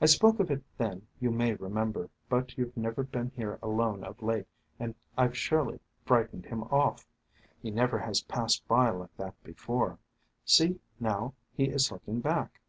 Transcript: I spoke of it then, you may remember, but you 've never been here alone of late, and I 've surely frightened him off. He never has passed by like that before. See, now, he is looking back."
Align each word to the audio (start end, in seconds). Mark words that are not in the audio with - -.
I 0.00 0.06
spoke 0.06 0.40
of 0.40 0.50
it 0.50 0.64
then, 0.76 1.06
you 1.20 1.30
may 1.30 1.54
remember, 1.54 2.10
but 2.28 2.58
you 2.58 2.66
've 2.66 2.76
never 2.76 3.04
been 3.04 3.30
here 3.36 3.60
alone 3.62 4.02
of 4.02 4.20
late, 4.20 4.48
and 4.80 4.96
I 5.16 5.28
've 5.28 5.36
surely 5.36 5.78
frightened 6.04 6.46
him 6.46 6.64
off. 6.64 7.06
He 7.60 7.70
never 7.70 8.00
has 8.00 8.22
passed 8.22 8.66
by 8.66 8.90
like 8.90 9.16
that 9.18 9.40
before. 9.44 10.00
See, 10.44 10.80
now, 10.98 11.34
he 11.54 11.66
is 11.68 11.92
looking 11.92 12.18
back." 12.20 12.60